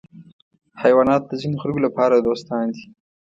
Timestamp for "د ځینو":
1.27-1.57